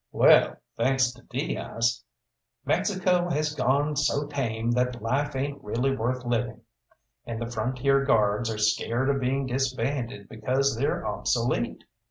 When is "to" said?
1.11-1.21